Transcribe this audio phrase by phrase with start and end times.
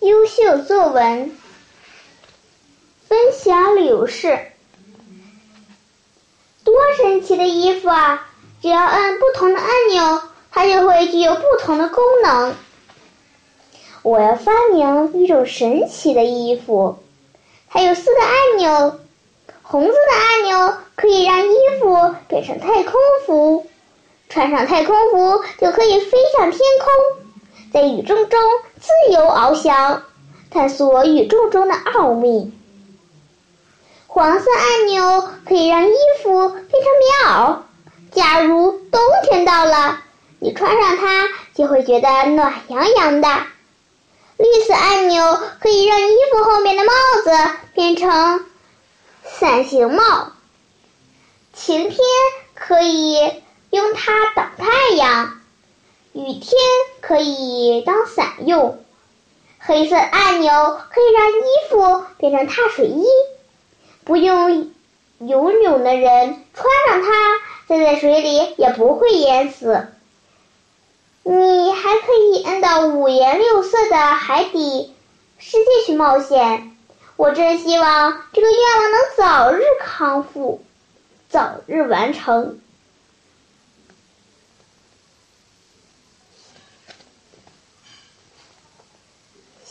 [0.00, 1.36] 优秀作文
[3.08, 4.52] 分享柳氏，
[6.64, 8.26] 多神奇的衣服啊！
[8.60, 12.54] 只要按不同的按钮，它就会具有不同的功能。
[14.02, 16.98] 我要发明一种神奇的衣服，
[17.68, 19.00] 它有四个按钮。
[19.62, 22.94] 红色的按钮可以让衣服变成太空
[23.26, 23.66] 服，
[24.28, 27.27] 穿上太空服就可以飞上天空，
[27.72, 28.40] 在宇宙中
[28.80, 30.02] 自由翱翔，
[30.50, 32.52] 探索宇宙中的奥秘。
[34.06, 37.58] 黄色按钮可以让衣服变成棉袄，
[38.10, 40.00] 假如冬天到了，
[40.38, 43.28] 你穿上它就会觉得暖洋洋的。
[44.38, 46.92] 绿色按钮可以让衣服后面的帽
[47.24, 48.46] 子变成
[49.24, 50.32] 伞形帽。
[51.52, 51.98] 晴天
[52.54, 55.37] 可以用它挡太阳，
[56.12, 56.52] 雨天
[57.00, 58.78] 可以当伞用。
[59.58, 60.50] 黑色按钮
[60.90, 63.04] 可以让衣服变成踏水衣，
[64.04, 64.70] 不用
[65.18, 67.10] 游泳的人穿上它，
[67.68, 69.88] 站在水里也不会淹死。
[71.24, 74.94] 你还可以摁到五颜六色的海底
[75.38, 76.74] 世界去冒险。
[77.16, 80.62] 我真希望这个愿望能早日康复，
[81.28, 82.60] 早日完成。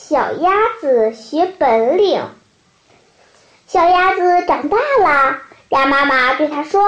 [0.09, 2.23] 小鸭子学本领。
[3.67, 6.81] 小鸭子长大了，鸭妈妈对它说：“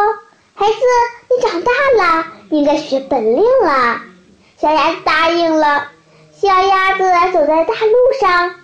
[0.56, 0.76] 孩子，
[1.30, 4.00] 你长大了，应该学本领了。”
[4.56, 5.90] 小鸭子答应了。
[6.32, 7.04] 小鸭子
[7.34, 8.56] 走在大路上，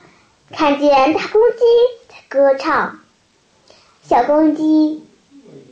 [0.54, 1.58] 看见大公鸡
[2.08, 3.02] 在歌唱。
[4.04, 5.06] 小公鸡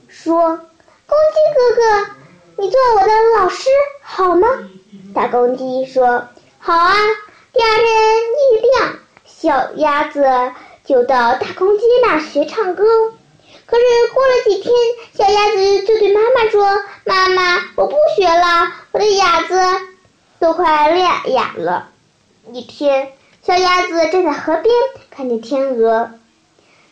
[0.10, 0.58] 说
[1.08, 2.12] ：“公鸡哥哥，
[2.58, 3.70] 你做我的老师
[4.02, 4.46] 好吗？”
[5.16, 6.28] 大公鸡说
[6.60, 6.94] ：“好啊。”
[7.54, 8.63] 第二天一，
[9.44, 10.24] 小鸭子
[10.86, 12.86] 就到大公鸡那学唱歌。
[13.66, 14.74] 可是过了几天，
[15.14, 19.60] 小鸭子就对妈妈说：“妈妈，我不学了，我的哑子。”
[20.40, 21.90] 都快练哑了。
[22.54, 23.12] 一天，
[23.42, 24.74] 小鸭子站在河边，
[25.12, 26.12] 看见天鹅。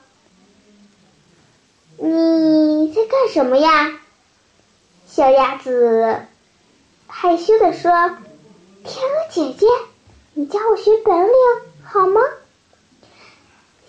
[2.00, 3.92] 你在干什么呀？”
[5.06, 6.22] 小鸭子
[7.08, 7.92] 害羞地说
[8.84, 9.68] ：“天姐姐，
[10.34, 11.34] 你教我学本领
[11.84, 12.22] 好吗？”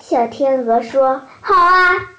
[0.00, 2.10] 小天鹅说：“好啊。”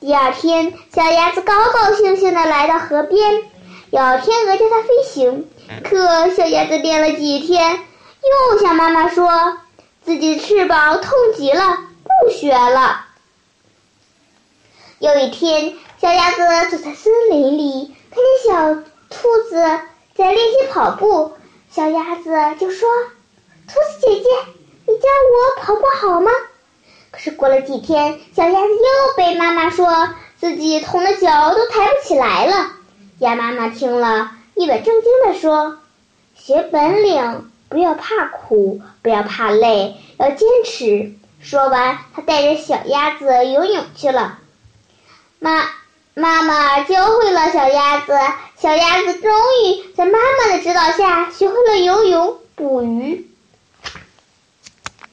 [0.00, 3.42] 第二天，小鸭子高高兴兴地来到河边，
[3.90, 5.48] 要天鹅教它飞行。
[5.84, 7.78] 可小鸭子练了几天，
[8.52, 9.58] 又向妈妈说
[10.04, 11.76] 自己的翅膀痛极了，
[12.24, 13.06] 不学了。
[14.98, 16.38] 有一天，小鸭子
[16.70, 18.74] 走在森林里，看见小
[19.10, 19.56] 兔子
[20.14, 21.32] 在练习跑步，
[21.70, 22.88] 小鸭子就说
[23.68, 24.28] ：“兔子姐姐，
[24.86, 26.30] 你教我跑步好吗？”
[27.10, 30.08] 可是过了几天，小鸭子又被妈妈说
[30.38, 32.70] 自己痛的脚都抬不起来了。
[33.18, 35.78] 鸭妈妈听了一本正经地说
[36.34, 44.38] ：“学本领不要怕苦，不要怕累，要坚持。”说完，她带着小鸭子游泳去了。
[45.38, 45.68] 妈
[46.14, 48.12] 妈妈教会了小鸭子，
[48.60, 53.27] 小鸭子终于在妈妈的指导下学会了游泳、捕鱼。